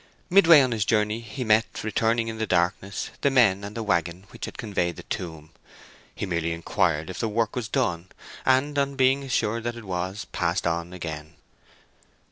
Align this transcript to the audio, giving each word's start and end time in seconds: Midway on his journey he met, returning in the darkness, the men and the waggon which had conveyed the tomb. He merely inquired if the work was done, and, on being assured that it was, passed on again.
Midway 0.31 0.61
on 0.61 0.71
his 0.71 0.83
journey 0.83 1.19
he 1.19 1.43
met, 1.43 1.83
returning 1.83 2.27
in 2.27 2.39
the 2.39 2.47
darkness, 2.47 3.11
the 3.21 3.29
men 3.29 3.63
and 3.63 3.77
the 3.77 3.83
waggon 3.83 4.25
which 4.31 4.45
had 4.45 4.57
conveyed 4.57 4.95
the 4.95 5.03
tomb. 5.03 5.51
He 6.15 6.25
merely 6.25 6.53
inquired 6.53 7.11
if 7.11 7.19
the 7.19 7.29
work 7.29 7.55
was 7.55 7.67
done, 7.67 8.07
and, 8.43 8.79
on 8.79 8.95
being 8.95 9.21
assured 9.23 9.63
that 9.65 9.75
it 9.77 9.85
was, 9.85 10.25
passed 10.31 10.65
on 10.65 10.91
again. 10.91 11.35